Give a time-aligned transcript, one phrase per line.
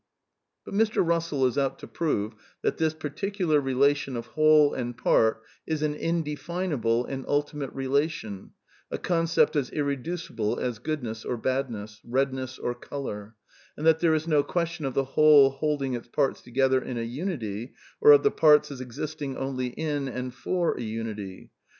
[0.65, 1.05] But Mr.
[1.07, 5.83] Russell is out to prove that this particular \^ relation of whole and part is
[5.83, 8.53] an indefinable and ultimate^n^ relation,
[8.89, 13.35] a concept as irreducible as goodness or badness, redness or colour,
[13.77, 17.03] and that there is no question of the whole holding its parts together in a
[17.03, 21.51] unity, or of the parts as existing only in and for a unity.